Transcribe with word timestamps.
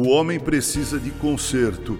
O 0.00 0.10
homem 0.10 0.38
precisa 0.38 0.96
de 0.96 1.10
conserto. 1.10 1.98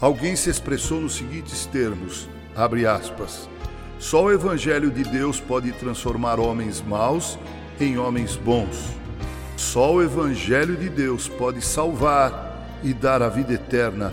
Alguém 0.00 0.34
se 0.34 0.50
expressou 0.50 1.00
nos 1.00 1.14
seguintes 1.14 1.64
termos: 1.64 2.28
abre 2.56 2.84
aspas. 2.84 3.48
Só 4.00 4.24
o 4.24 4.32
evangelho 4.32 4.90
de 4.90 5.04
Deus 5.04 5.38
pode 5.38 5.70
transformar 5.70 6.40
homens 6.40 6.82
maus 6.82 7.38
em 7.78 7.96
homens 7.96 8.34
bons. 8.34 8.88
Só 9.56 9.94
o 9.94 10.02
evangelho 10.02 10.76
de 10.76 10.88
Deus 10.88 11.28
pode 11.28 11.62
salvar 11.62 12.80
e 12.82 12.92
dar 12.92 13.22
a 13.22 13.28
vida 13.28 13.52
eterna. 13.52 14.12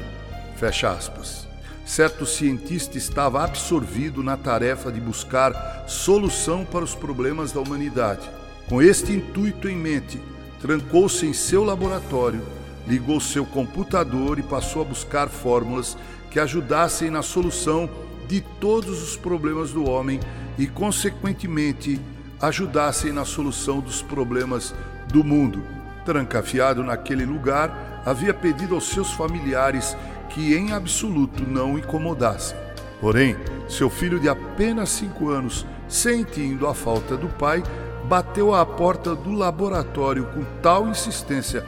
Fecha 0.55 0.91
aspas. 0.91 1.47
Certo 1.83 2.23
cientista 2.23 2.99
estava 2.99 3.43
absorvido 3.43 4.21
na 4.21 4.37
tarefa 4.37 4.91
de 4.91 5.01
buscar 5.01 5.85
solução 5.87 6.63
para 6.63 6.85
os 6.85 6.93
problemas 6.93 7.51
da 7.51 7.61
humanidade. 7.61 8.29
Com 8.69 8.79
este 8.79 9.11
intuito 9.11 9.67
em 9.67 9.75
mente, 9.75 10.21
trancou-se 10.61 11.25
em 11.25 11.33
seu 11.33 11.63
laboratório, 11.63 12.43
ligou 12.87 13.19
seu 13.19 13.45
computador 13.45 14.39
e 14.39 14.43
passou 14.43 14.81
a 14.81 14.85
buscar 14.85 15.27
fórmulas 15.27 15.97
que 16.31 16.39
ajudassem 16.39 17.09
na 17.09 17.21
solução 17.21 17.89
de 18.27 18.41
todos 18.59 19.01
os 19.03 19.17
problemas 19.17 19.71
do 19.71 19.89
homem 19.89 20.19
e, 20.57 20.67
consequentemente, 20.67 21.99
ajudassem 22.41 23.11
na 23.11 23.25
solução 23.25 23.79
dos 23.79 24.01
problemas 24.01 24.73
do 25.07 25.23
mundo. 25.23 25.61
Trancafiado 26.05 26.83
naquele 26.83 27.25
lugar, 27.25 28.01
havia 28.05 28.33
pedido 28.33 28.75
aos 28.75 28.89
seus 28.89 29.11
familiares 29.11 29.97
que 30.29 30.55
em 30.55 30.71
absoluto 30.71 31.43
não 31.47 31.77
incomodassem. 31.77 32.57
Porém, 33.01 33.35
seu 33.67 33.89
filho 33.89 34.19
de 34.19 34.29
apenas 34.29 34.89
cinco 34.89 35.29
anos, 35.29 35.65
sentindo 35.87 36.67
a 36.67 36.73
falta 36.73 37.15
do 37.15 37.27
pai, 37.27 37.63
bateu 38.05 38.53
à 38.55 38.65
porta 38.65 39.15
do 39.15 39.31
laboratório 39.31 40.25
com 40.27 40.43
tal 40.61 40.87
insistência 40.87 41.65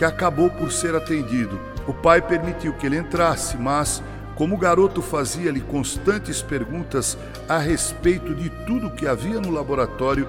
que 0.00 0.04
acabou 0.06 0.48
por 0.48 0.72
ser 0.72 0.94
atendido. 0.94 1.60
O 1.86 1.92
pai 1.92 2.22
permitiu 2.22 2.72
que 2.72 2.86
ele 2.86 2.96
entrasse, 2.96 3.58
mas, 3.58 4.02
como 4.34 4.54
o 4.54 4.58
garoto 4.58 5.02
fazia-lhe 5.02 5.60
constantes 5.60 6.40
perguntas 6.40 7.18
a 7.46 7.58
respeito 7.58 8.34
de 8.34 8.48
tudo 8.64 8.90
que 8.90 9.06
havia 9.06 9.38
no 9.38 9.50
laboratório, 9.50 10.26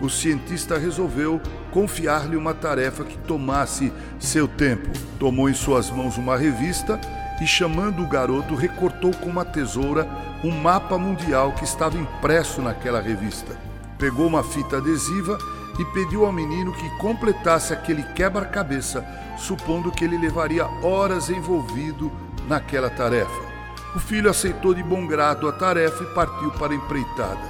o 0.00 0.10
cientista 0.10 0.76
resolveu 0.76 1.40
confiar-lhe 1.70 2.34
uma 2.34 2.52
tarefa 2.52 3.04
que 3.04 3.16
tomasse 3.18 3.92
seu 4.18 4.48
tempo. 4.48 4.90
Tomou 5.20 5.48
em 5.48 5.54
suas 5.54 5.88
mãos 5.88 6.18
uma 6.18 6.36
revista 6.36 7.00
e, 7.40 7.46
chamando 7.46 8.02
o 8.02 8.08
garoto, 8.08 8.56
recortou 8.56 9.12
com 9.14 9.30
uma 9.30 9.44
tesoura 9.44 10.04
um 10.42 10.50
mapa 10.50 10.98
mundial 10.98 11.52
que 11.52 11.62
estava 11.62 11.96
impresso 11.96 12.60
naquela 12.60 13.00
revista. 13.00 13.56
Pegou 14.00 14.26
uma 14.26 14.42
fita 14.42 14.78
adesiva 14.78 15.38
e 15.78 15.84
pediu 15.86 16.26
ao 16.26 16.32
menino 16.32 16.72
que 16.72 16.88
completasse 16.98 17.72
aquele 17.72 18.02
quebra-cabeça, 18.02 19.04
supondo 19.38 19.90
que 19.90 20.04
ele 20.04 20.18
levaria 20.18 20.66
horas 20.82 21.30
envolvido 21.30 22.10
naquela 22.48 22.90
tarefa. 22.90 23.52
O 23.94 23.98
filho 23.98 24.30
aceitou 24.30 24.74
de 24.74 24.82
bom 24.82 25.06
grado 25.06 25.48
a 25.48 25.52
tarefa 25.52 26.02
e 26.02 26.14
partiu 26.14 26.50
para 26.52 26.72
a 26.72 26.76
empreitada. 26.76 27.40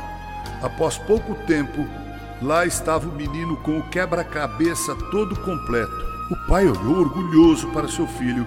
Após 0.63 0.99
pouco 0.99 1.35
tempo, 1.47 1.87
lá 2.41 2.67
estava 2.67 3.09
o 3.09 3.13
menino 3.13 3.57
com 3.59 3.79
o 3.79 3.89
quebra-cabeça 3.91 4.95
todo 5.11 5.39
completo. 5.41 6.13
O 6.31 6.49
pai 6.49 6.67
olhou 6.67 7.01
orgulhoso 7.01 7.69
para 7.69 7.89
seu 7.89 8.07
filho 8.07 8.47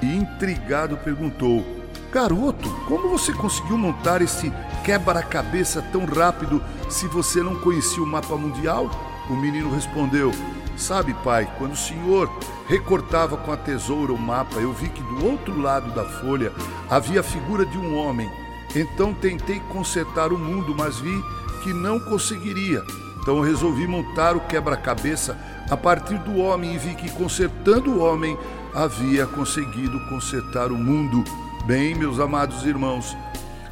e, 0.00 0.16
intrigado, 0.16 0.96
perguntou: 0.98 1.64
Garoto, 2.12 2.68
como 2.86 3.08
você 3.08 3.32
conseguiu 3.32 3.76
montar 3.76 4.22
esse 4.22 4.52
quebra-cabeça 4.84 5.82
tão 5.90 6.04
rápido 6.04 6.62
se 6.88 7.06
você 7.06 7.42
não 7.42 7.56
conhecia 7.56 8.02
o 8.02 8.06
mapa 8.06 8.36
mundial? 8.36 8.88
O 9.28 9.34
menino 9.34 9.70
respondeu: 9.70 10.32
Sabe, 10.76 11.14
pai, 11.14 11.48
quando 11.56 11.72
o 11.72 11.76
senhor 11.76 12.30
recortava 12.68 13.36
com 13.36 13.52
a 13.52 13.56
tesoura 13.56 14.12
o 14.12 14.18
mapa, 14.18 14.56
eu 14.56 14.72
vi 14.72 14.88
que 14.88 15.02
do 15.02 15.26
outro 15.26 15.60
lado 15.60 15.90
da 15.94 16.04
folha 16.04 16.52
havia 16.90 17.20
a 17.20 17.24
figura 17.24 17.64
de 17.64 17.78
um 17.78 17.96
homem. 17.96 18.30
Então 18.74 19.14
tentei 19.14 19.60
consertar 19.72 20.32
o 20.32 20.38
mundo, 20.38 20.74
mas 20.76 20.98
vi 20.98 21.22
que 21.62 21.72
não 21.72 22.00
conseguiria. 22.00 22.82
Então 23.20 23.40
resolvi 23.40 23.86
montar 23.86 24.36
o 24.36 24.40
quebra-cabeça 24.40 25.38
a 25.70 25.76
partir 25.76 26.18
do 26.18 26.36
homem 26.36 26.74
e 26.74 26.78
vi 26.78 26.94
que 26.94 27.10
consertando 27.12 27.92
o 27.92 27.98
homem 28.00 28.36
havia 28.74 29.26
conseguido 29.26 29.98
consertar 30.08 30.70
o 30.70 30.76
mundo. 30.76 31.24
Bem, 31.64 31.94
meus 31.94 32.20
amados 32.20 32.66
irmãos, 32.66 33.16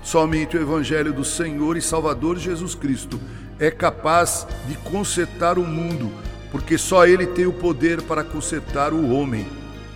somente 0.02 0.56
o 0.56 0.62
Evangelho 0.62 1.12
do 1.12 1.24
Senhor 1.24 1.76
e 1.76 1.82
Salvador 1.82 2.38
Jesus 2.38 2.74
Cristo 2.74 3.20
é 3.62 3.70
capaz 3.70 4.44
de 4.66 4.74
consertar 4.74 5.56
o 5.56 5.64
mundo, 5.64 6.10
porque 6.50 6.76
só 6.76 7.06
Ele 7.06 7.28
tem 7.28 7.46
o 7.46 7.52
poder 7.52 8.02
para 8.02 8.24
consertar 8.24 8.92
o 8.92 9.14
homem. 9.14 9.46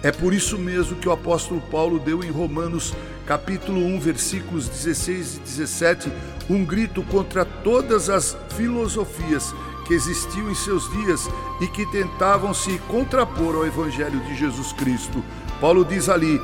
É 0.05 0.13
por 0.13 0.33
isso 0.33 0.57
mesmo 0.57 0.95
que 0.99 1.09
o 1.09 1.13
apóstolo 1.13 1.61
Paulo 1.63 1.99
deu 1.99 2.23
em 2.23 2.31
Romanos 2.31 2.95
capítulo 3.27 3.81
1, 3.81 3.99
versículos 3.99 4.69
16 4.69 5.35
e 5.35 5.41
17, 5.41 6.13
um 6.49 6.65
grito 6.65 7.03
contra 7.03 7.45
todas 7.45 8.09
as 8.09 8.37
filosofias 8.57 9.53
que 9.85 9.95
existiam 9.95 10.49
em 10.49 10.55
seus 10.55 10.89
dias 10.93 11.29
e 11.61 11.67
que 11.67 11.85
tentavam 11.91 12.55
se 12.55 12.79
contrapor 12.87 13.57
ao 13.57 13.67
evangelho 13.67 14.21
de 14.21 14.37
Jesus 14.37 14.73
Cristo. 14.75 15.25
Paulo 15.61 15.85
diz 15.85 16.09
ali: 16.09 16.41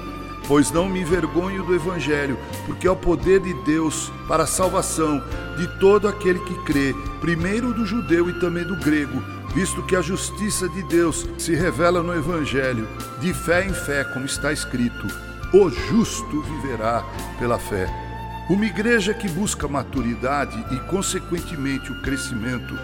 pois 0.46 0.70
não 0.70 0.88
me 0.88 1.00
envergonho 1.00 1.62
do 1.62 1.74
Evangelho, 1.74 2.38
porque 2.66 2.86
é 2.86 2.90
o 2.90 2.96
poder 2.96 3.40
de 3.40 3.54
Deus 3.64 4.12
para 4.26 4.44
a 4.44 4.46
salvação 4.46 5.22
de 5.56 5.66
todo 5.78 6.08
aquele 6.08 6.40
que 6.40 6.54
crê, 6.64 6.94
primeiro 7.20 7.72
do 7.72 7.86
judeu 7.86 8.28
e 8.28 8.38
também 8.40 8.64
do 8.64 8.76
grego, 8.76 9.22
visto 9.54 9.82
que 9.82 9.96
a 9.96 10.02
justiça 10.02 10.68
de 10.68 10.82
Deus 10.82 11.26
se 11.38 11.54
revela 11.54 12.02
no 12.02 12.14
Evangelho, 12.14 12.88
de 13.20 13.32
fé 13.32 13.66
em 13.66 13.72
fé, 13.72 14.04
como 14.04 14.26
está 14.26 14.52
escrito: 14.52 15.06
o 15.52 15.70
justo 15.70 16.42
viverá 16.42 17.04
pela 17.38 17.58
fé. 17.58 17.86
Uma 18.48 18.66
igreja 18.66 19.14
que 19.14 19.28
busca 19.28 19.68
maturidade 19.68 20.58
e, 20.72 20.78
consequentemente, 20.80 21.92
o 21.92 22.02
crescimento, 22.02 22.76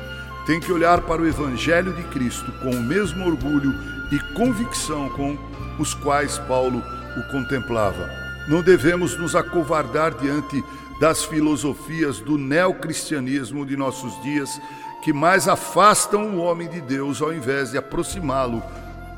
tem 0.46 0.60
que 0.60 0.72
olhar 0.72 1.02
para 1.02 1.20
o 1.20 1.26
Evangelho 1.26 1.92
de 1.92 2.02
Cristo 2.04 2.50
com 2.62 2.70
o 2.70 2.82
mesmo 2.82 3.26
orgulho 3.26 3.74
e 4.10 4.18
convicção 4.34 5.08
com 5.10 5.36
os 5.78 5.92
quais 5.92 6.38
Paulo 6.38 6.82
o 7.18 7.28
contemplava. 7.28 8.08
Não 8.46 8.62
devemos 8.62 9.16
nos 9.18 9.34
acovardar 9.34 10.14
diante 10.14 10.62
das 11.00 11.24
filosofias 11.24 12.18
do 12.20 12.36
neocristianismo 12.36 13.64
de 13.64 13.76
nossos 13.76 14.20
dias, 14.22 14.60
que 15.02 15.12
mais 15.12 15.46
afastam 15.46 16.36
o 16.36 16.38
homem 16.38 16.68
de 16.68 16.80
Deus 16.80 17.22
ao 17.22 17.32
invés 17.32 17.70
de 17.70 17.78
aproximá-lo 17.78 18.62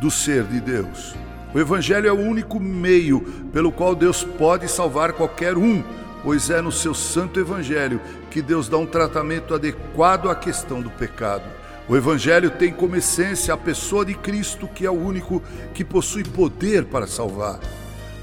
do 0.01 0.11
ser 0.11 0.45
de 0.45 0.61
Deus. 0.61 1.15
O 1.55 1.59
Evangelho 1.59 2.09
é 2.09 2.13
o 2.13 2.21
único 2.21 2.61
meio 2.61 3.21
pelo 3.53 3.73
qual 3.73 3.95
Deus 3.95 4.23
pode 4.23 4.69
salvar 4.69 5.13
qualquer 5.15 5.57
um, 5.57 5.83
pois 6.23 6.51
é 6.51 6.61
no 6.61 6.71
seu 6.71 6.95
santo 6.95 7.41
Evangelho 7.41 8.01
que 8.31 8.43
Deus 8.43 8.69
dá 8.69 8.77
um 8.77 8.87
tratamento 8.87 9.55
adequado 9.55 10.29
à 10.29 10.35
questão 10.35 10.81
do 10.81 10.91
pecado. 10.91 11.45
O 11.89 11.97
Evangelho 11.97 12.51
tem 12.51 12.73
como 12.73 12.95
essência 12.95 13.53
a 13.53 13.57
pessoa 13.57 14.05
de 14.05 14.15
Cristo, 14.15 14.69
que 14.69 14.87
é 14.87 14.91
o 14.91 14.95
único 14.95 15.43
que 15.75 15.85
possui 15.85 16.23
poder 16.23 16.85
para 16.85 17.07
salvar. 17.07 17.59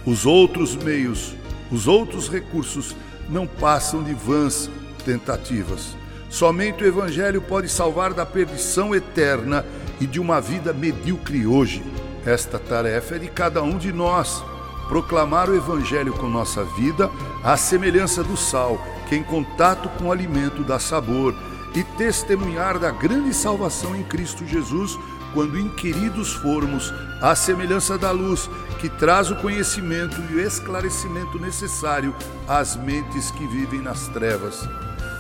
Os 0.07 0.25
outros 0.25 0.73
meios, 0.73 1.35
os 1.69 1.85
outros 1.85 2.29
recursos 2.29 2.95
não 3.27 3.45
passam 3.45 4.01
de 4.01 4.13
vãs 4.13 4.69
tentativas. 5.03 5.97
Somente 6.29 6.81
o 6.81 6.87
Evangelho 6.87 7.41
pode 7.41 7.67
salvar 7.67 8.13
da 8.13 8.25
perdição 8.25 8.95
eterna 8.95 9.65
e 9.99 10.07
de 10.07 10.17
uma 10.17 10.39
vida 10.39 10.71
medíocre 10.71 11.45
hoje. 11.45 11.83
Esta 12.25 12.57
tarefa 12.57 13.17
é 13.17 13.19
de 13.19 13.27
cada 13.27 13.61
um 13.61 13.77
de 13.77 13.91
nós. 13.91 14.41
Proclamar 14.87 15.49
o 15.49 15.55
Evangelho 15.57 16.13
com 16.13 16.29
nossa 16.29 16.63
vida, 16.63 17.11
à 17.43 17.57
semelhança 17.57 18.23
do 18.23 18.37
sal, 18.37 18.81
que 19.09 19.15
em 19.17 19.23
contato 19.23 19.89
com 19.97 20.05
o 20.05 20.11
alimento 20.13 20.63
dá 20.63 20.79
sabor, 20.79 21.35
e 21.75 21.83
testemunhar 21.83 22.79
da 22.79 22.91
grande 22.91 23.33
salvação 23.33 23.93
em 23.93 24.03
Cristo 24.03 24.47
Jesus 24.47 24.97
quando 25.33 25.59
inquiridos 25.59 26.33
formos, 26.33 26.93
à 27.21 27.35
semelhança 27.35 27.97
da 27.97 28.11
luz 28.11 28.49
que 28.79 28.89
traz 28.89 29.31
o 29.31 29.35
conhecimento 29.35 30.21
e 30.29 30.35
o 30.35 30.39
esclarecimento 30.39 31.39
necessário 31.39 32.15
às 32.47 32.75
mentes 32.75 33.31
que 33.31 33.47
vivem 33.47 33.81
nas 33.81 34.07
trevas. 34.07 34.67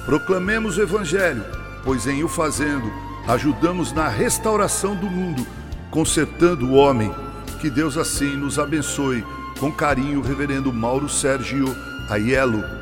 Proclamemos 0.05 0.77
o 0.77 0.81
Evangelho, 0.81 1.43
pois 1.83 2.07
em 2.07 2.23
o 2.23 2.27
fazendo, 2.27 2.91
ajudamos 3.27 3.91
na 3.91 4.07
restauração 4.07 4.95
do 4.95 5.07
mundo, 5.07 5.45
consertando 5.89 6.67
o 6.67 6.73
homem. 6.73 7.13
Que 7.59 7.69
Deus 7.69 7.97
assim 7.97 8.35
nos 8.35 8.59
abençoe. 8.59 9.25
Com 9.59 9.71
carinho, 9.71 10.21
Reverendo 10.21 10.71
Mauro 10.71 11.09
Sérgio 11.09 11.75
Aiello. 12.09 12.76